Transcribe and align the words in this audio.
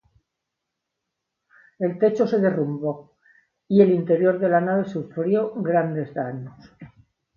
El 1.77 1.99
techo 1.99 2.25
se 2.25 2.39
derrumbó 2.39 3.19
y 3.67 3.83
el 3.83 3.91
interior 3.91 4.39
de 4.39 4.49
la 4.49 4.59
nave 4.59 4.85
sufrió 4.85 5.53
grandes 5.53 6.11
daños. 6.15 6.71